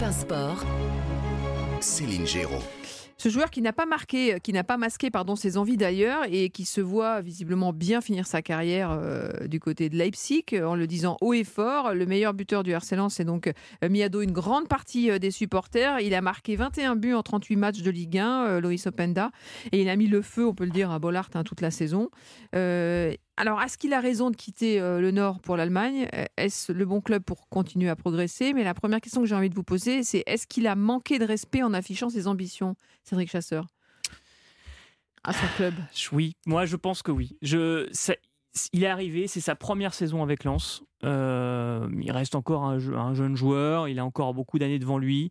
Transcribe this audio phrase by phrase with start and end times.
[0.00, 0.64] Europe 1 Sport,
[1.80, 2.62] Céline Géraud.
[3.18, 6.48] Ce joueur qui n'a pas marqué, qui n'a pas masqué pardon, ses envies d'ailleurs et
[6.48, 10.86] qui se voit visiblement bien finir sa carrière euh, du côté de Leipzig en le
[10.86, 11.92] disant haut et fort.
[11.92, 15.18] Le meilleur buteur du RC Lens, donc euh, mis à dos une grande partie euh,
[15.18, 16.00] des supporters.
[16.00, 19.30] Il a marqué 21 buts en 38 matchs de Ligue 1, euh, Loïs Openda,
[19.70, 21.70] et il a mis le feu, on peut le dire, à Bollard hein, toute la
[21.70, 22.08] saison.
[23.36, 26.08] Alors, est-ce qu'il a raison de quitter euh, le Nord pour l'Allemagne?
[26.14, 28.52] Euh, Est-ce le bon club pour continuer à progresser?
[28.52, 31.18] Mais la première question que j'ai envie de vous poser, c'est est-ce qu'il a manqué
[31.18, 33.66] de respect en affichant ses ambitions, Cédric Chasseur?
[35.24, 35.74] À son club
[36.12, 37.36] Oui, moi je pense que oui.
[37.42, 37.88] Je,
[38.72, 40.82] il est arrivé, c'est sa première saison avec Lens.
[41.04, 42.78] Euh, il reste encore un
[43.14, 45.30] jeune joueur, il a encore beaucoup d'années devant lui.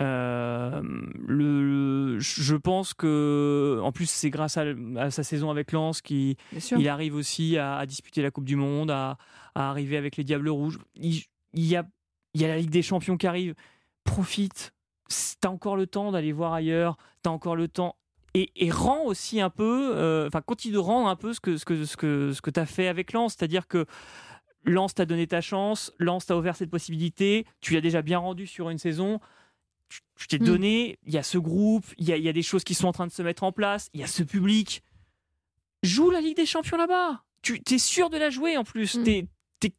[0.00, 0.82] Euh,
[1.26, 4.64] le, je pense que, en plus, c'est grâce à,
[4.96, 6.34] à sa saison avec Lens qu'il
[6.76, 9.18] il arrive aussi à, à disputer la Coupe du Monde, à,
[9.54, 10.78] à arriver avec les Diables Rouges.
[10.96, 11.22] Il,
[11.52, 11.86] il y a,
[12.34, 13.54] il y a la Ligue des Champions qui arrive.
[14.02, 14.72] Profite.
[15.40, 16.96] T'as encore le temps d'aller voir ailleurs.
[17.22, 17.96] T'as encore le temps.
[18.34, 21.56] Et, et rends aussi un peu, euh, enfin, continue de rendre un peu ce que,
[21.56, 23.36] ce que, ce que, ce que tu as fait avec Lens.
[23.38, 23.86] C'est-à-dire que
[24.64, 28.48] Lens t'a donné ta chance, Lens t'a ouvert cette possibilité, tu l'as déjà bien rendu
[28.48, 29.20] sur une saison.
[30.16, 30.44] Je t'ai Mm.
[30.44, 32.74] donné, il y a ce groupe, il y a, il y a des choses qui
[32.74, 34.82] sont en train de se mettre en place, il y a ce public
[35.82, 37.22] joue la Ligue des Champions là-bas.
[37.42, 38.96] Tu es sûr de la jouer en plus.
[38.96, 39.04] Mm.
[39.04, 39.28] Tu es,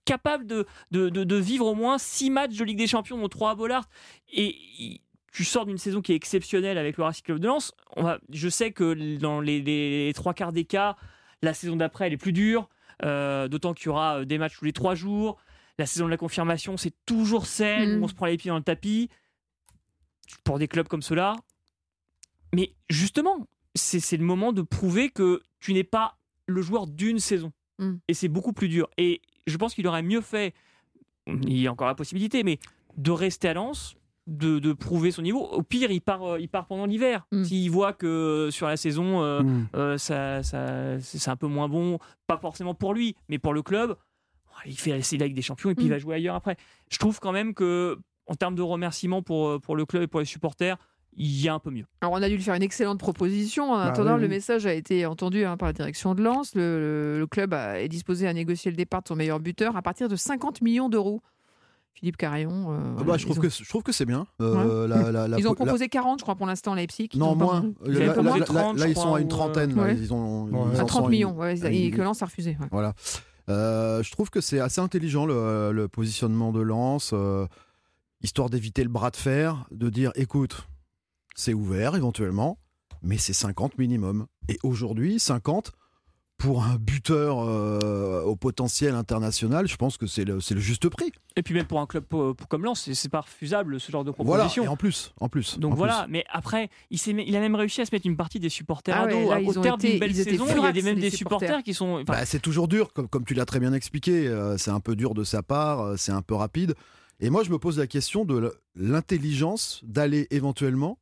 [0.03, 3.27] capable de, de, de- de vivre au moins six matchs de Ligue des Champions, dont
[3.27, 3.88] trois à Bollard.
[4.33, 4.99] Et
[5.31, 7.72] tu sors d'une saison qui est exceptionnelle avec le Racing Club de Lens.
[7.95, 10.95] On va, je sais que dans les, les trois quarts des cas,
[11.44, 12.67] la saison d'après, elle est plus dure.
[13.03, 15.38] euh, D'autant qu'il y aura euh, des matchs tous les trois jours.
[15.77, 18.02] La saison de la confirmation, c'est toujours celle Mm.
[18.02, 19.09] où on se prend les pieds dans le tapis.
[20.43, 21.35] Pour des clubs comme cela.
[22.53, 26.17] Mais justement, c'est le moment de prouver que tu n'es pas
[26.47, 27.51] le joueur d'une saison.
[27.79, 27.93] Mm.
[28.07, 28.89] Et c'est beaucoup plus dur.
[28.97, 30.53] Et je pense qu'il aurait mieux fait,
[31.27, 32.59] il y a encore la possibilité, mais
[32.97, 33.95] de rester à Lens,
[34.27, 35.41] de, de prouver son niveau.
[35.45, 37.27] Au pire, il part, euh, il part pendant l'hiver.
[37.31, 37.43] Mm.
[37.43, 39.67] S'il voit que sur la saison, euh, Mm.
[39.75, 43.53] euh, ça, ça- c'est c'est un peu moins bon, pas forcément pour lui, mais pour
[43.53, 43.97] le club,
[44.66, 45.88] il fait la Ligue des Champions et puis Mm.
[45.88, 46.55] il va jouer ailleurs après.
[46.89, 50.08] Je trouve quand même que, en termes de remerciements pour, euh, pour le club et
[50.08, 50.78] pour les supporters,
[51.18, 51.86] il y a un peu mieux.
[52.02, 53.72] Alors, on a dû lui faire une excellente proposition.
[53.72, 56.56] En Bah attendant, oui, le message a été entendu hein, par la direction de Lens.
[56.56, 59.78] Le, le- le club a- est disposé à négocier le départ de son meilleur buteur
[59.78, 61.22] à partir de 50 millions d'euros.
[61.94, 62.74] Philippe Carillon.
[62.74, 64.28] euh, Ah voilà, bah, je, trouve ont- que, je trouve que c'est bien.
[64.42, 67.07] Euh, la- la- la- Ils ont la- proposé 40, je crois, pour l'instant, Leipzig.
[67.13, 67.62] Ils Non, moins.
[67.86, 69.74] Là, proposé là- là- 30, là, je ils sont à une trentaine.
[69.74, 69.92] là.
[69.94, 70.50] Ils ont, Ouais.
[70.74, 72.57] ils À en 30 sont millions, une- ouais, une- et que Lens a refusé.
[72.59, 72.68] ouais.
[72.72, 72.94] Voilà.
[73.47, 77.46] Euh, je trouve que c'est assez intelligent le, le positionnement de Lens, euh,
[78.21, 80.67] histoire d'éviter le bras de fer, de dire écoute,
[81.35, 82.57] c'est ouvert éventuellement,
[83.01, 84.25] mais c'est 50 minimum.
[84.49, 85.71] Et aujourd'hui, 50
[86.37, 90.89] pour un buteur euh, au potentiel international, je pense que c'est le, c'est le juste
[90.89, 91.13] prix.
[91.37, 94.03] Et puis même pour un club pour- pour- comme Lens, c'est- pas refusable ce genre
[94.03, 94.43] de Voilà.
[94.43, 94.65] proposition.
[94.65, 95.57] Et en plus, en plus.
[95.59, 98.49] Donc en voilà, mais après, il, a même réussi à se mettre une partie des
[98.49, 99.29] supporters Ah à dos.
[99.29, 101.47] ouais, Au terme d'une belle saison, il y a des, même des supporters.
[101.47, 102.03] supporters qui sont.
[102.03, 104.27] Bah, c'est toujours dur, comme, comme tu l'as très bien expliqué.
[104.27, 106.75] euh, c'est un peu dur de sa part, euh, c'est un peu rapide.
[107.19, 110.99] Et moi, je me pose la question de l'intelligence d'aller éventuellement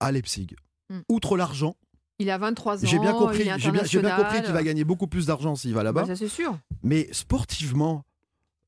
[0.00, 0.48] à Leipzig.
[0.90, 1.00] Hmm.
[1.08, 1.76] Outre l'argent,
[2.18, 2.88] Il a 23 ans.
[2.88, 6.02] j'ai bien compris, j'ai bien, compris qu'il va gagner beaucoup plus d'argent s'il va là-bas.
[6.02, 6.58] Bah, ça, c'est sûr.
[6.82, 8.04] Mais sportivement,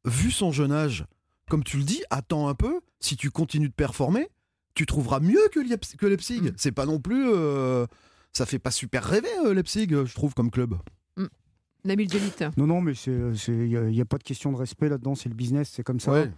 [0.04, 1.04] vu son jeune âge,
[1.48, 2.81] comme tu le dis, attends un peu.
[3.00, 4.28] Si tu continues de performer,
[4.75, 6.41] tu trouveras mieux que, Leip- que Leipzig.
[6.41, 6.53] Hmm.
[6.56, 7.28] C'est pas non plus.
[7.32, 7.86] euh,
[8.32, 10.76] ça fait pas super rêver euh, Leipzig, je trouve, comme club.
[11.84, 12.32] Nabil Djelit.
[12.56, 15.70] Non, non, mais il n'y a, pas de question de respect là-dedans, c'est le business,
[15.72, 16.10] c'est comme ça.
[16.12, 16.30] Ouais.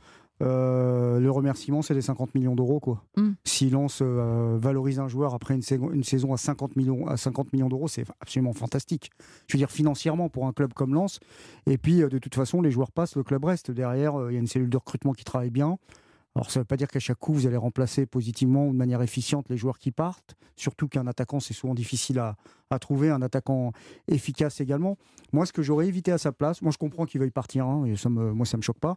[0.42, 2.80] Euh, le remerciement, c'est les 50 millions d'euros.
[2.80, 3.02] quoi.
[3.16, 3.30] Mm.
[3.44, 7.16] Si Lens euh, valorise un joueur après une, saison- une saison à 50 millions, à
[7.16, 9.10] 50 millions d'euros, c'est absolument fantastique.
[9.48, 11.20] Je veux dire, financièrement, pour un club comme Lens.
[11.66, 13.70] Et puis, euh, de toute façon, les joueurs passent, le club reste.
[13.70, 15.78] Derrière, il y a une cellule de recrutement qui travaille bien.
[16.36, 18.76] Alors, ça ne veut pas dire qu'à chaque coup, vous allez remplacer positivement ou de
[18.76, 20.36] manière efficiente les joueurs qui partent.
[20.54, 22.36] Surtout qu'un attaquant, c'est souvent difficile à,
[22.70, 23.72] à trouver, un attaquant
[24.06, 24.96] efficace également.
[25.32, 27.84] Moi, ce que j'aurais évité à sa place, moi je comprends qu'il veuille partir, hein,
[27.84, 28.96] et ça me, moi ça me choque pas,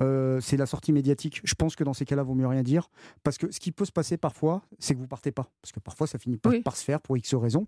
[0.00, 1.40] euh, c'est la sortie médiatique.
[1.44, 2.88] Je pense que dans ces cas-là, vaut mieux rien dire,
[3.22, 5.78] parce que ce qui peut se passer parfois, c'est que vous partez pas, parce que
[5.80, 6.62] parfois ça finit par, Oui.
[6.62, 7.66] par se faire pour X raisons.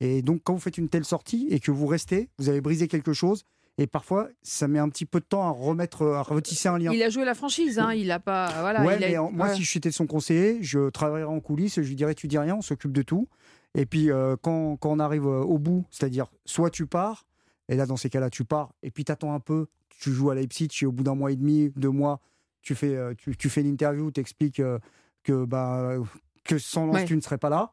[0.00, 2.88] Et donc quand vous faites une telle sortie et que vous restez, vous avez brisé
[2.88, 3.44] quelque chose,
[3.78, 6.92] et parfois ça met un petit peu de temps à remettre, à retisser un lien.
[6.92, 7.92] Il a joué la franchise, hein.
[7.92, 8.48] il a pas.
[8.60, 9.54] Voilà, ouais, il a- mais en- moi, ouais.
[9.54, 12.62] si j'étais son conseiller, je travaillerais en coulisses, je lui dirais tu dis rien, on
[12.62, 13.28] s'occupe de tout.
[13.74, 17.26] Et puis euh, quand, quand on arrive euh, au bout, c'est-à-dire soit tu pars,
[17.68, 20.30] et là dans ces cas-là tu pars, et puis tu attends un peu, tu joues
[20.30, 22.20] à Leipzig, et au bout d'un mois et demi, deux mois,
[22.62, 24.62] tu fais, euh, tu, tu fais l'interview, tu expliques
[25.22, 25.96] que, bah,
[26.44, 27.04] que sans Lens Ouais.
[27.04, 27.72] tu ne serais pas là.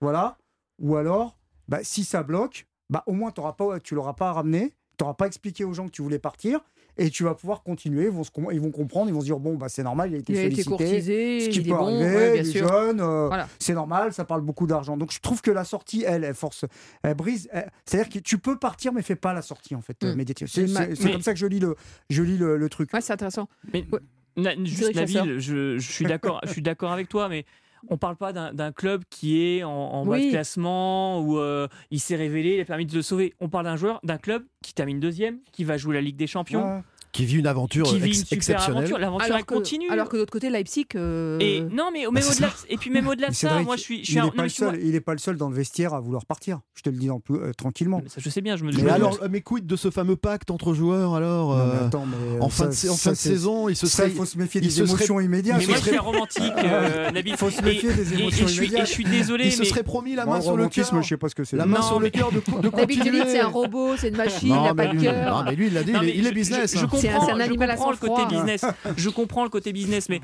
[0.00, 0.38] Voilà.
[0.78, 1.36] Ou alors,
[1.68, 4.74] bah, si ça bloque, bah, au moins t'auras pas, tu l'auras pas ramené,
[5.16, 6.60] pas expliqué aux gens que tu voulais partir.
[6.98, 8.04] et tu vas pouvoir continuer.
[8.04, 10.10] Ils vont, se com- ils vont comprendre, ils vont se dire bon, bah, c'est normal,
[10.10, 10.68] il a été Il a été sollicité.
[10.84, 12.68] courtisé, Ce qui il peut est bon, arriver, ouais, il bien est sûr.
[12.68, 13.48] jeune, euh, Voilà.
[13.58, 14.98] c'est normal, ça parle beaucoup d'argent.
[14.98, 16.66] Donc je trouve que la sortie, elle, elle force,
[17.02, 17.48] elle brise.
[17.86, 20.06] C'est-à-dire que tu peux partir, mais fais pas la sortie en fait, Mm.
[20.06, 20.48] euh, médiatique.
[20.50, 21.76] C'est Mais- comme ça que je lis le,
[22.10, 22.92] je lis le, le truc.
[22.92, 23.48] Ouais, c'est intéressant.
[23.72, 23.98] Mais, Ouais.
[24.36, 24.94] Na- juste.
[24.94, 27.46] Nabil, je, je suis d'accord, je suis d'accord avec toi, mais
[27.88, 30.26] on parle pas d'un club qui est en, en bas Oui.
[30.26, 33.34] de classement où euh, il s'est révélé, il a permis de le sauver.
[33.40, 36.26] On parle d'un joueur, d'un club qui termine deuxième, qui va jouer la Ligue des
[36.26, 36.82] Champions, Ouais.
[37.12, 38.78] Qui vit une aventure qui vit ex- une super exceptionnelle.
[38.84, 38.98] aventure.
[38.98, 39.90] L'aventure Alors elle que, continue.
[39.90, 40.86] alors que de l'autre côté, Leipzig.
[40.94, 43.60] euh, Et non, mais même Bah, au-delà, de- et puis même au-delà de Mais ça,
[43.60, 45.00] moi je suis, je suis il un- n'est pas, mais le vois- seul- il est
[45.00, 46.60] pas le seul dans le vestiaire à vouloir partir.
[46.74, 48.00] Je te le dis en plus, euh, tranquillement.
[48.02, 50.16] Mais ça, je sais bien, je me Mais me- alors, mais quid de ce fameux
[50.16, 53.14] pacte entre joueurs alors Non, mais euh, attends, mais, euh, En fin de, en fin
[53.14, 54.08] saison, il se ça, serait.
[54.08, 55.58] il faut se méfier il des émotions immédiates.
[55.60, 56.42] Mais moi je suis romantique,
[57.14, 57.36] Nabil.
[57.36, 58.86] faut se méfier des émotions immédiates.
[58.86, 61.02] je suis désolé, il se mais serait promis la main sur le cœur.
[61.02, 61.58] je sais pas ce que c'est.
[61.58, 62.42] La main sur le mais- cœur de,
[62.74, 65.44] David c'est un robot, c'est une machine, il n'a mais pas de lui, non, cœur.
[65.44, 66.74] mais lui, il l'a dit, il, est, mais il business.
[67.08, 68.28] Je, je comprends, C'est un- un je animal à comprends le côté sang-froid.
[68.44, 68.64] business.
[68.96, 70.20] Je comprends le côté business, mais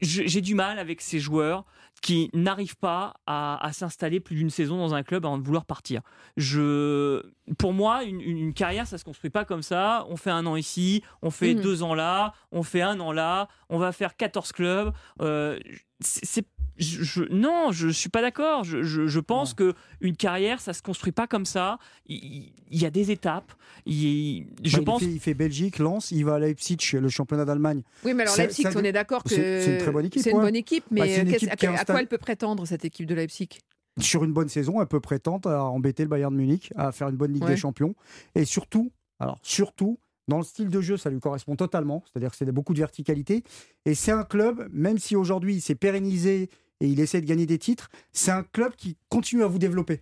[0.00, 1.64] je- j'ai du mal avec ces joueurs
[2.04, 5.64] qui n'arrivent pas à, à s'installer plus d'une saison dans un club avant de vouloir
[5.64, 6.02] partir.
[6.36, 7.22] Je,
[7.56, 10.04] pour moi, une, une- une carrière, ça se construit pas comme ça.
[10.10, 11.62] On fait un an ici, on fait Mhm.
[11.62, 14.92] deux ans là, on fait un an là, on va faire 14 clubs.
[15.22, 15.58] Euh,
[16.00, 16.44] c'est
[16.76, 18.64] je, je- non, je suis pas d'accord.
[18.64, 21.78] Je, je- je pense que une carrière, ça se construit pas comme ça.
[22.06, 23.52] Il, il y a des étapes.
[23.86, 25.00] Il- je Bah, il pense.
[25.02, 27.82] fait, il fait Belgique, Lens, il va à Leipzig, le championnat d'Allemagne.
[28.04, 30.38] Oui, mais alors Leipzig, on est d'accord que c'est- une très bonne équipe, C'est une
[30.38, 30.42] ouais.
[30.42, 33.06] bonne équipe, mais Bah, une qu'est-ce- équipe à quoi installée- elle peut prétendre cette équipe
[33.06, 33.48] de Leipzig?
[34.00, 37.08] Sur une bonne saison, elle peut prétendre à embêter le Bayern de Munich, à faire
[37.08, 37.50] une bonne Ligue Ouais.
[37.50, 37.94] des Champions.
[38.34, 42.02] Et surtout, alors surtout, dans le style de jeu, ça lui correspond totalement.
[42.06, 43.44] C'est-à-dire que c'est beaucoup de verticalité.
[43.84, 46.50] Et c'est un club, même si aujourd'hui il s'est pérennisé
[46.80, 50.00] et il essaie de gagner des titres, c'est un club qui continue à vous développer.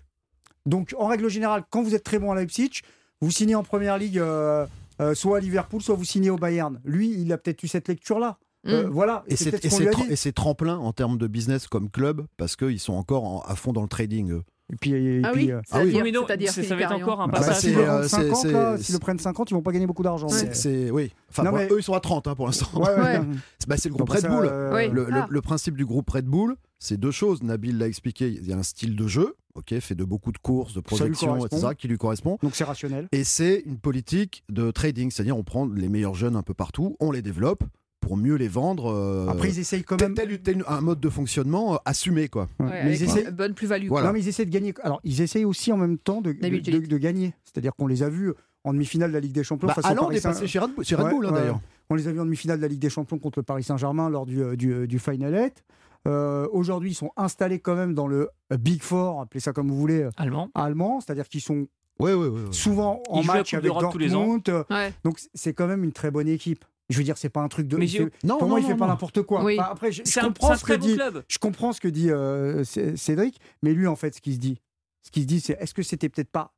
[0.64, 2.80] Donc, en règle générale, quand vous êtes très bon à Leipzig,
[3.20, 4.66] vous signez en première ligue, euh,
[5.00, 6.80] euh, soit à Liverpool, soit vous signez au Bayern.
[6.84, 8.38] Lui, il a peut-être eu cette lecture-là.
[8.66, 8.90] Euh, Mm.
[8.90, 9.24] voilà.
[9.26, 10.12] Et c'est c'est peut-être et ce qu'on c'est lui a tre- dit.
[10.12, 13.56] et c'est tremplin en termes de business comme club parce qu'ils sont encore en- à
[13.56, 14.30] fond dans le trading.
[14.30, 14.42] eux.
[14.72, 15.90] Et puis, et Ah puis, oui, euh, Ah oui.
[15.90, 17.58] c'est-à-dire mais non, ça, ça va être encore un bah, bah, passage.
[17.60, 19.60] s'ils c'est, le euh, vendent 50, c'est- là, c'est- s'ils le prennent 50, ils vont
[19.62, 20.28] pas gagner beaucoup d'argent.
[20.28, 21.12] C'est- mais- c'est- oui.
[21.28, 22.68] Enfin, Non, bon, mais- eux, ils sont à 30 hein, pour l'instant.
[22.80, 23.02] Ouais, ouais, Ouais.
[23.18, 23.20] ouais.
[23.58, 24.46] C'est- bah, c'est le groupe bah, Red Bull.
[24.46, 24.88] euh, Oui.
[24.90, 25.26] Le, le- Ah.
[25.28, 27.42] le principe du groupe Red Bull, c'est deux choses.
[27.42, 28.28] Nabil l'a expliqué.
[28.28, 31.44] Il y a un style de jeu, ok, fait de beaucoup de courses, de projections,
[31.44, 32.38] etc., qui lui correspond.
[32.42, 33.08] Donc c'est rationnel.
[33.12, 36.96] Et c'est une politique de trading, c'est-à-dire on prend les meilleurs jeunes un peu partout,
[37.00, 37.64] on les développe
[38.02, 38.92] pour mieux les vendre.
[38.92, 40.12] euh, Après, ils essayent quand même.
[40.14, 42.48] tel- tel un mode de fonctionnement euh, assumé, quoi.
[42.60, 42.84] Ouais.
[42.84, 43.88] Mais ils bonne plus-value.
[43.88, 44.08] Voilà.
[44.08, 44.74] Non, mais ils essayent de gagner.
[44.82, 47.32] Alors, ils essayent aussi en même temps de, de, gagner.
[47.44, 48.34] C'est-à-dire qu'on les a vus
[48.64, 50.58] en demi-finale de la Ligue des Champions Bah, face Haaland Paris est Saint- passé chez
[50.58, 51.32] Red Bull, Ouais, hein, ouais.
[51.32, 51.60] d'ailleurs.
[51.90, 54.10] On les a vus en demi-finale de la Ligue des Champions contre le Paris Saint-Germain
[54.10, 55.64] lors du, euh, du, du Final Eight.
[56.08, 58.28] Euh, Aujourd'hui, ils sont installés quand même dans le
[58.58, 60.50] Big Four, appelez ça comme vous voulez, Allemand.
[60.54, 61.00] allemand.
[61.00, 61.66] C'est-à-dire qu'ils sont
[62.00, 62.40] Ouais, ouais, ouais, ouais.
[62.50, 64.26] souvent en Ils match avec d'Europe tous les ans.
[64.38, 64.64] Dortmund.
[64.70, 64.92] Ouais.
[65.04, 66.64] Donc c'est quand même une très bonne équipe.
[66.92, 67.76] Je veux dire, c'est pas un truc de.
[67.76, 69.42] Mais fait- Non, pour non, moi, il non, fait pas n'importe quoi.
[69.42, 69.58] Oui.
[69.58, 70.94] Enfin, après, je, je C'est un, comprends un ce que dit.
[70.94, 71.24] club.
[71.28, 74.60] Je comprends ce que dit euh, Cédric, mais lui, en fait, ce qu'il se dit,
[75.02, 76.52] ce qu'il se dit, c'est est-ce que c'était peut-être pas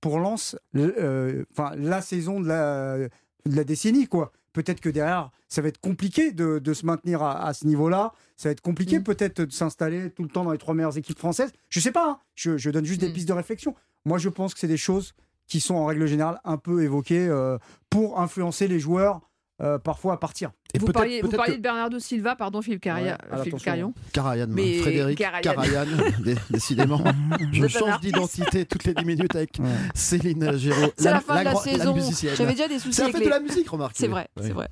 [0.00, 4.32] pour Lens, le- euh, enfin la saison de la, de la décennie, quoi.
[4.52, 8.12] Peut-être que derrière, ça va être compliqué de, de se maintenir à, à ce niveau-là.
[8.38, 9.02] Ça va être compliqué Mm.
[9.02, 11.52] peut-être de s'installer tout le temps dans les trois meilleures équipes françaises.
[11.68, 12.08] Je sais pas.
[12.08, 12.18] hein.
[12.34, 13.12] Je, je donne juste des Mm.
[13.12, 13.74] pistes de réflexion.
[14.06, 15.12] Moi, je pense que c'est des choses
[15.46, 17.58] qui sont en règle générale un peu évoquées euh,
[17.90, 19.20] pour influencer les joueurs
[19.62, 20.50] euh, parfois à partir.
[20.74, 23.62] Et Vous parliez, vous peut-être parliez que de Bernardo Silva, pardon Philippe, Caria, Ouais, Philippe
[23.62, 23.94] Carion.
[24.12, 25.18] Karajan, Mais Frédéric
[26.22, 27.02] dé- décidément.
[27.52, 29.66] Je change d'identité toutes les 10 minutes avec Ouais.
[29.94, 30.92] Céline Géraud.
[30.98, 31.94] C'est la, fin de la saison.
[31.94, 32.34] musicienne.
[32.36, 33.24] J'avais déjà des soucis C'est la fête les...
[33.26, 33.94] de la musique, remarque.
[33.96, 34.68] C'est vrai, c'est vrai.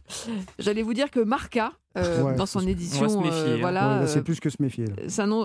[0.58, 3.58] J'allais vous dire que Marca, euh, Ouais, dans son édition, se méfier, euh, hein.
[3.60, 4.86] voilà, Ouais, là, c'est euh, plus que se méfier.
[4.86, 4.94] là.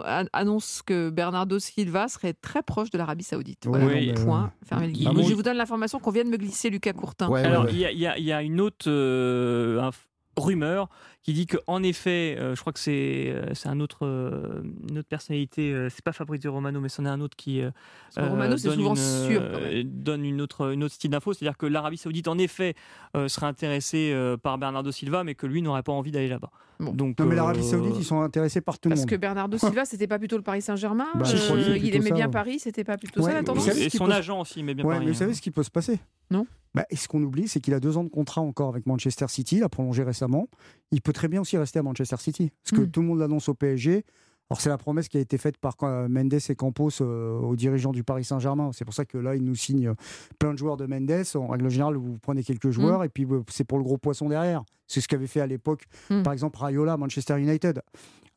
[0.03, 3.65] an- annonce que Bernardo Silva serait très proche de l'Arabie Saoudite.
[3.67, 4.51] Ouais, Voilà, mais, point.
[4.71, 4.75] euh,
[5.07, 7.29] Ah bon Je vous donne l'information qu'on vient de me glisser Lucas Courtin.
[7.29, 9.93] Ouais, Alors, ouais, il y, a- y y une autre, euh, inf-
[10.39, 10.89] rumeur
[11.23, 14.97] qui dit qu'en effet, euh, je crois que c'est euh, c'est un autre, euh, une
[14.99, 17.71] autre personnalité, euh, c'est pas Fabrizio Romano, mais c'en est un autre qui euh,
[18.15, 19.41] Parce que Romano, c'est donne souvent une, sûr.
[19.51, 19.83] quand même.
[19.83, 22.75] donne une autre, une autre style d'info, c'est-à-dire que l'Arabie Saoudite, en effet,
[23.17, 26.49] euh, serait intéressée euh, par Bernardo Silva, mais que lui n'aurait pas envie d'aller là-bas.
[26.79, 26.93] Bon.
[26.93, 29.09] Donc, Non, mais euh, l'Arabie Saoudite, ils sont intéressés par tout le Parce monde.
[29.09, 32.15] que Bernardo Silva, c'était pas plutôt le Paris Saint-Germain Bah, Euh, que Il aimait ça,
[32.15, 32.31] bien ouais.
[32.31, 34.85] Paris, c'était pas plutôt Ouais, ça la tendance et son peut- agent aussi, mais bien
[34.85, 35.19] Ouais, Paris, mais vous hein.
[35.19, 35.99] savez ce qui peut se passer?
[36.31, 36.47] Non.
[36.75, 39.25] Bah, et ce qu'on oublie, c'est qu'il a deux ans de contrat encore avec Manchester
[39.27, 40.47] City, il a prolongé récemment.
[40.91, 42.91] Il peut très bien aussi rester à Manchester City, parce que Mm.
[42.91, 44.03] tout le monde l'annonce au PSG.
[44.51, 47.55] Alors c'est la promesse qui a été faite par euh, Mendes et Campos euh, aux
[47.55, 48.71] dirigeants du Paris Saint-Germain.
[48.73, 49.93] C'est pour ça que là, ils nous signent
[50.39, 51.23] plein de joueurs de Mendes.
[51.35, 54.27] En règle générale, vous prenez quelques joueurs et puis euh, c'est pour le gros poisson
[54.27, 54.63] derrière.
[54.87, 56.23] C'est ce qu'avait fait à l'époque, Mm.
[56.23, 57.81] par exemple, Rayola, à Manchester United.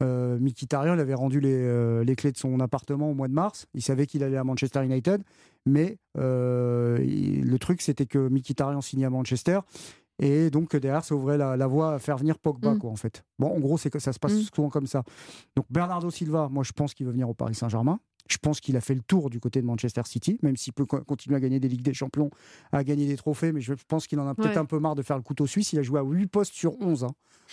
[0.03, 3.33] Euh, Mkhitaryan il avait rendu les, euh, les clés de son appartement au mois de
[3.35, 3.67] mars.
[3.73, 5.23] Il savait qu'il allait à Manchester United.
[5.67, 9.61] Mais euh, le truc, c'était que Mkhitaryan signait à Manchester.
[10.19, 12.79] Et donc derrière, ça ouvrait la, la voie à faire venir Pogba, Mm.
[12.79, 13.25] quoi, en fait.
[13.39, 14.43] Bon, en gros, c'est que ça se passe Mm.
[14.55, 15.03] souvent comme ça.
[15.57, 17.99] Donc Bernardo Silva, moi, je pense qu'il veut venir au Paris Saint-Germain.
[18.29, 20.87] Je pense qu'il a fait le tour du côté de Manchester City, même s'il peut
[20.87, 22.31] co- continuer à gagner des Ligues des Champions,
[22.71, 24.59] à gagner des trophées, mais je pense qu'il en a peut-être Ouais.
[24.59, 25.73] un peu marre de faire le couteau suisse.
[25.73, 27.09] Il a joué à 8 postes sur 11 hein,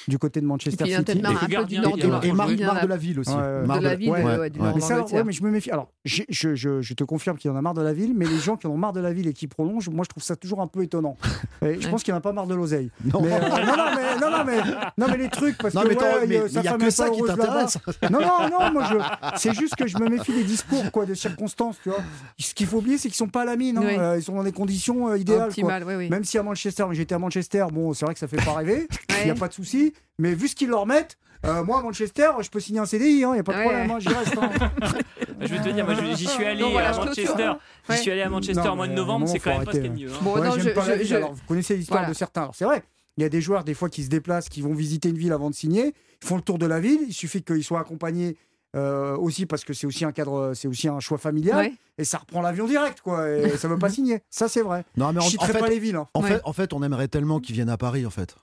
[0.08, 1.04] du côté de Et Manchester a City.
[1.04, 3.36] peut-être marre Et Et marre, de la ville aussi.
[3.36, 5.72] Marre de la ville, ouais, ouais, ouais, du Mais ça, ouais, mais je me méfie.
[5.72, 8.38] Alors, je, je- je te confirme qu'il en a marre de la ville, mais les
[8.38, 10.36] gens qui en ont marre de la ville et qui prolongent, moi, je trouve ça
[10.36, 11.18] toujours un peu étonnant.
[11.62, 12.90] Et je pense qu'il en a pas marre de l'oseille.
[13.04, 13.22] Non.
[13.22, 14.62] Mais, euh, non, non, mais, non, non, mais,
[14.98, 16.90] non, mais les trucs, parce Non, que mais- il- mais sa il y a que
[16.90, 17.78] ça qui t'intéresse.
[18.10, 21.16] Non, non, non, moi, je, c'est juste que je me méfie des discours, quoi, des
[21.16, 22.00] circonstances, tu vois.
[22.40, 23.84] Ce qu'il faut oublier, c'est qu'ils sont pas à la mine, hein.
[23.86, 23.96] Oui.
[23.98, 25.48] Euh, ils sont dans des conditions euh, idéales, quoi.
[25.48, 26.10] Optimal, oui, oui.
[26.10, 28.88] Même si à Manchester, j'étais à Manchester, bon, c'est vrai que ça fait pas rêver,
[29.10, 29.26] il Ouais.
[29.26, 32.30] n'y a pas de souci, mais vu ce qu'ils leur mettent, euh, moi à Manchester,
[32.42, 33.64] je peux signer un CDI, il n'y a pas de Ouais.
[33.64, 34.38] problème, hein, j'y reste.
[34.38, 34.50] hein.
[35.42, 37.06] Je vais te dire, moi je- j'y suis allé voilà, à.
[37.06, 37.52] Manchester.
[37.90, 39.90] J'y suis allé à Manchester Non, mois de novembre, c'est quand même pas ce arrêter,
[39.90, 40.18] qu'il y a de mieux.
[40.18, 40.22] hein.
[40.22, 42.14] Bon, Ouais, non, j'aime je- pas je- je- alors, vous connaissez l'histoire Voilà.
[42.14, 42.52] de certains.
[42.54, 42.84] C'est vrai,
[43.16, 45.32] il y a des joueurs des fois qui se déplacent, qui vont visiter une ville
[45.32, 48.36] avant de signer, ils font le tour de la ville, il suffit qu'ils soient accompagnés
[48.76, 51.74] euh, aussi parce que c'est aussi un cadre, c'est aussi un choix familial, Ouais.
[51.98, 54.22] et ça reprend l'avion direct, quoi, et ça veut pas signer.
[54.30, 54.84] Ça c'est vrai.
[54.98, 55.96] Non, mais Je en fait, pas les villes.
[55.96, 56.08] hein.
[56.14, 56.28] en, Ouais.
[56.30, 58.36] fait, en fait, on aimerait tellement qu'ils viennent à Paris, en fait.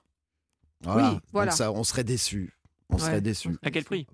[0.83, 1.11] Voilà.
[1.13, 1.51] Oui, voilà.
[1.51, 2.53] Donc ça, on serait déçus.
[2.89, 3.01] On Ouais.
[3.01, 3.55] serait déçus.
[3.63, 4.05] À quel prix?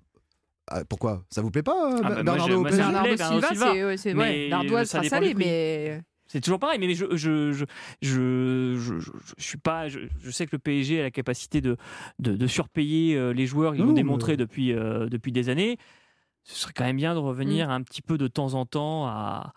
[0.68, 1.22] Ah, pourquoi?
[1.30, 4.88] Ça vous plaît pas, euh, Ah, bah, moi, Bernardo je- moi, Silva, c'est ouais, l'ardoise
[4.90, 7.66] sera salée, mais C'est toujours pareil, mais je je, je,
[8.00, 9.88] je, je, je- je suis pas.
[9.88, 11.76] Je, je sais que le PSG a la capacité de,
[12.18, 13.74] de, de surpayer euh, les joueurs.
[13.74, 15.76] Ils l'ont mais- démontré depuis, euh, depuis des années.
[16.44, 19.52] Ce serait quand même bien de revenir un petit peu de temps en temps à,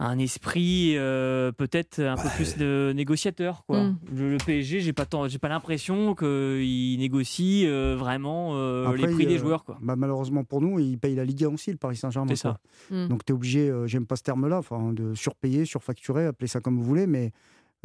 [0.00, 3.64] un esprit euh, peut-être un peu plus de négociateur.
[3.66, 3.82] Quoi.
[3.82, 3.98] Mm.
[4.14, 9.06] Le, le PSG, j'ai pas tant- j'ai pas l'impression qu'il négocie euh, vraiment euh, Après,
[9.08, 9.64] les prix des joueurs.
[9.64, 9.76] Quoi.
[9.82, 12.28] Bah, malheureusement pour nous, ils payent la Ligue 1 aussi, le Paris Saint-Germain.
[12.28, 12.60] C'est ça.
[12.88, 12.96] quoi.
[12.96, 13.08] Mm.
[13.08, 16.60] Donc tu es obligé, euh, j'aime pas ce terme-là, enfin, de surpayer, surfacturer, appelez ça
[16.60, 17.32] comme vous voulez, mais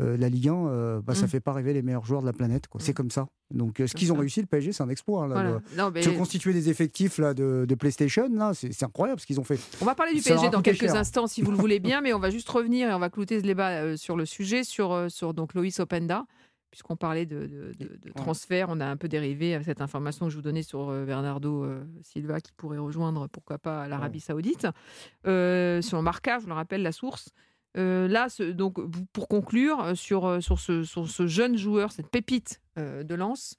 [0.02, 1.30] euh, la Ligue 1, euh, bah, ça Mm.
[1.30, 2.68] fait pas rêver les meilleurs joueurs de la planète.
[2.68, 2.82] quoi.
[2.82, 2.96] C'est Mm.
[2.96, 3.28] comme ça.
[3.52, 5.24] Donc euh, ce qu'ils ont réussi, le PSG, c'est un exploit.
[5.24, 5.52] hein, là, voilà.
[5.52, 9.20] de- Non, mais Se constituer des effectifs là, de, de PlayStation, là, c'est c'est incroyable
[9.20, 9.60] ce qu'ils ont fait.
[9.82, 10.96] on va parler du Ça PSG dans quelques cher.
[10.96, 13.40] instants, si vous le voulez bien, mais on va juste revenir et on va clouter
[13.40, 16.26] ce débat euh, sur le sujet, sur, sur donc Loïs Openda.
[16.72, 20.26] Puisqu'on parlait de, de- de- de transfert, on a un peu dérivé à cette information
[20.26, 21.68] que je vous donnais sur Bernardo
[22.02, 24.66] Silva qui pourrait rejoindre, pourquoi pas, l'Arabie Saoudite.
[25.28, 27.30] Euh, selon Marca, je le rappelle, la source.
[27.78, 28.78] Euh, là, ce- donc,
[29.14, 33.16] pour conclure, euh, sur, euh, sur, ce, sur ce jeune joueur, cette pépite euh, de
[33.16, 33.56] Lens,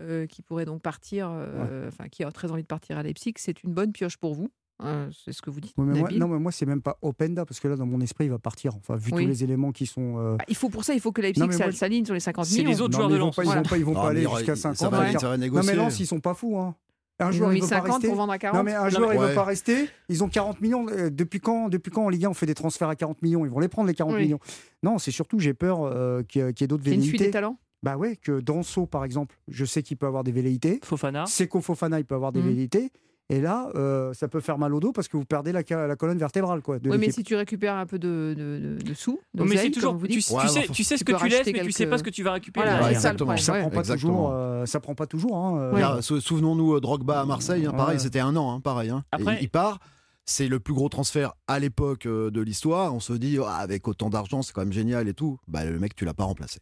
[0.00, 3.34] euh, qui pourrait donc partir, euh, enfin, qui a très envie de partir à Leipzig,
[3.36, 4.48] c'est une bonne pioche pour vous.
[4.80, 5.74] hein, c'est ce que vous dites.
[5.76, 8.00] Ouais, mais moi, non, mais moi, c'est même pas Openda, parce que là, dans mon
[8.00, 8.76] esprit, il va partir.
[8.76, 9.24] Enfin, vu Oui.
[9.24, 10.18] tous les éléments qui sont.
[10.18, 12.58] euh, Bah, il faut pour ça, il faut que Leipzig s'aligne sur les 50 C'est
[12.58, 12.70] millions.
[12.70, 13.36] les autres non, joueurs de ils vont Lens.
[13.36, 14.76] pas, ils vont pas, ils vont Non, pas aller jusqu'à il- 50.
[14.78, 15.12] ça va, Ouais.
[15.12, 15.72] ça va Non, négocier.
[15.72, 16.56] mais Lens, ils sont pas fous.
[16.58, 16.76] Hein.
[17.20, 18.06] Un Ils joueur, ont il mis veut pas 50 rester.
[18.08, 18.58] pour vendre à 40.
[18.58, 19.34] Non, mais un Non, joueur, mais- il veut Ouais.
[19.34, 19.88] pas rester.
[20.08, 20.86] Ils ont 40 millions.
[20.88, 23.44] Euh, Depuis quand, depuis quand en Ligue 1 on fait des transferts à 40 millions?
[23.44, 24.22] Ils vont les prendre, les 40 Oui.
[24.22, 24.38] millions.
[24.84, 27.58] Non, c'est surtout, j'ai peur euh, qu'il y ait d'autres C'est une fuite des talents?
[27.82, 30.80] Bah ouais, que Danso, par exemple, je sais qu'il peut avoir des velléités.
[30.84, 31.26] Fofana.
[31.26, 32.48] Seko Fofana, il peut avoir des Mhm.
[32.48, 32.90] velléités.
[33.30, 36.16] Et là, euh, ça peut faire mal au dos parce que vous perdez la, colonne
[36.18, 39.20] vertébrale quoi, de Oui, mais si tu récupères un peu de, de, de- de sous,
[39.34, 39.92] Non, mais c'est toujours.
[39.92, 40.26] comme vous Tu, dites.
[40.26, 41.98] tu Ouais, sais, tu sais ce tu que tu laisses, mais racheter tu sais pas
[41.98, 42.66] ce que tu vas récupérer.
[42.66, 43.16] Voilà, Ouais, ça ouais.
[43.16, 43.34] prend pas
[43.80, 43.96] Exactement.
[44.14, 44.30] toujours.
[44.32, 45.36] euh, ça prend pas toujours.
[45.36, 48.02] hein, euh, Souvenons-nous Drogba à Marseille, hein, pareil, Ouais.
[48.02, 48.88] c'était un an, hein, pareil.
[48.90, 49.04] hein.
[49.12, 49.78] Après- Et il part.
[50.30, 52.94] C'est le plus gros transfert à l'époque de l'histoire.
[52.94, 55.38] On se dit, Ah, avec autant d'argent, c'est quand même génial et tout.
[55.48, 56.60] Bah, le mec, tu l'as pas remplacé.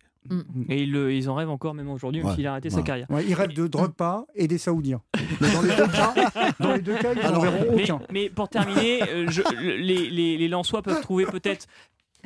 [0.69, 2.83] Et ils, le- ils en rêvent encore même aujourd'hui, même Ouais, s'il a arrêté sa
[2.83, 3.07] carrière.
[3.11, 5.01] Ouais, ils rêvent de Drogba et des Saoudiens.
[5.41, 6.15] Mais dans les deux cas,
[6.61, 8.01] dans les deux cas ils n'en verront Mais, aucun.
[8.13, 11.67] mais pour terminer, euh, je- les, les, les Lensois peuvent trouver peut-être,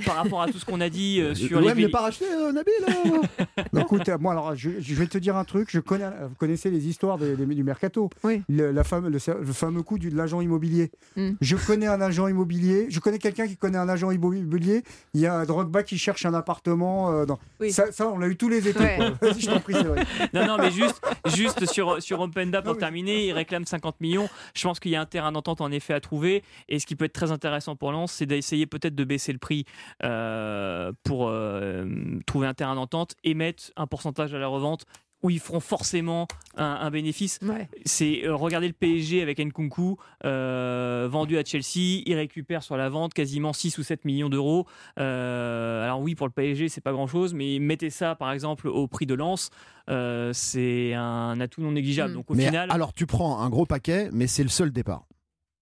[0.04, 2.25] par rapport à tout ce qu'on a dit euh, sur le les n'est pas racheté,
[2.33, 5.69] euh, Nabil euh Écoute, euh, moi alors, je, je vais te dire un truc.
[5.71, 8.11] Je connais, vous connaissez les histoires des- des- du mercato.
[8.25, 8.42] Oui.
[8.49, 10.90] Le, la fame- le, le fameux coup du, de l'agent immobilier.
[11.16, 11.30] Mm.
[11.40, 12.87] Je connais un agent immobilier.
[12.90, 14.83] Je connais quelqu'un qui connaît un agent immobilier.
[15.14, 17.11] Il y a un Drogba qui cherche un appartement.
[17.12, 17.38] euh, dans...
[17.61, 17.73] Oui.
[17.73, 18.78] ça, ça, on l'a eu tous les étés.
[18.80, 18.97] Ouais.
[18.97, 19.28] quoi.
[19.28, 20.04] Vas-y, je t'en prie, c'est vrai.
[20.35, 21.00] Non, non, mais juste,
[21.35, 24.28] juste sur, sur Openda pour Non, mais- terminer, il réclame 50 millions.
[24.54, 26.42] Je pense qu'il y a un terrain d'entente en effet à trouver.
[26.69, 29.38] Et ce qui peut être très intéressant pour Lens, c'est d'essayer peut-être de baisser le
[29.38, 29.64] prix
[30.03, 31.85] euh, pour euh,
[32.27, 34.87] trouver un terrain d'entente et mettre un pourcentage à la revente
[35.23, 37.39] où ils feront forcément un, un bénéfice.
[37.43, 37.69] Ouais.
[37.85, 42.89] C'est euh, regarder le PSG avec Nkunku euh, vendu à Chelsea, il récupère sur la
[42.89, 44.67] vente quasiment 6 ou 7 millions d'euros.
[44.99, 48.87] Euh, alors oui, pour le PSG, c'est pas grand-chose, mais mettez ça par exemple au
[48.89, 49.51] prix de Lens,
[49.89, 52.13] euh, c'est un atout non négligeable.
[52.13, 52.17] Mm.
[52.17, 55.05] Donc au Mais final, alors, tu prends un gros paquet, mais c'est le seul départ.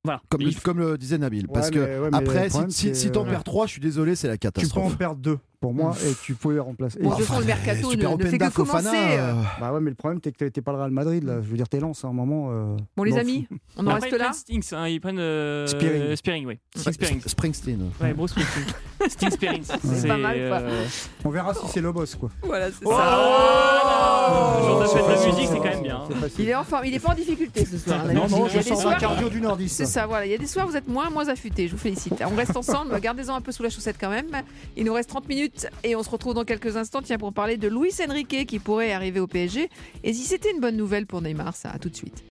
[0.04, 0.22] Voilà.
[0.28, 1.48] Comme, le, faut- comme le disait Nabil.
[1.48, 3.30] Parce Ouais, que mais- ouais, mais après, si, si, si t'en ouais.
[3.30, 4.96] perds trois, je suis désolé, c'est la Tu peux en catastrophe.
[4.98, 5.38] perdre deux.
[5.60, 7.00] Pour moi, et tu pouvais remplacer.
[7.00, 8.84] Bon, Et- de façon, le mercato ne, ne fait que commencer.
[8.84, 9.32] Fofana, euh.
[9.32, 11.40] euh, Bah ouais, mais le problème, c'est que t'es pas le Real Madrid, là.
[11.42, 12.48] Je veux dire, t'es lance à un moment.
[12.52, 15.18] euh, Bon, les non, amis, on en reste ils là prennent Stinks, hein, ils prennent
[15.18, 16.14] euh, Spearing.
[16.16, 16.58] Spearing, oui.
[16.76, 17.20] Sting Spearing.
[17.26, 17.90] Springsteen.
[18.00, 18.64] Ouais, Bruce Springsteen.
[19.08, 19.62] Sting Spearing.
[19.64, 20.58] C'est pas mal, quoi.
[20.58, 20.86] euh,
[21.24, 22.30] On verra si c'est le boss, quoi.
[22.42, 24.58] Voilà, c'est Oh ça.
[24.60, 26.00] Le jour de C'est fête de la musique, c'est quand même bien.
[26.20, 26.44] Facile.
[26.44, 28.04] Il est en forme, il est pas en difficulté ce soir.
[28.06, 29.76] Non, non, je sens un cardio du nordiste.
[29.76, 30.26] C'est ça, voilà.
[30.26, 31.66] Il y a des soirs, vous êtes moins, moins affûtés.
[31.68, 32.14] Je vous félicite.
[32.30, 32.98] On reste ensemble.
[33.00, 34.26] Gardez-en un peu sous la chaussette quand même.
[34.76, 35.28] Il nous reste 30
[35.84, 37.02] et on se retrouve dans quelques instants.
[37.02, 39.68] Tiens, pour parler de Luis Enrique qui pourrait arriver au PSG.
[40.04, 42.24] Et si c'était une bonne nouvelle pour Neymar, ça, à tout de suite.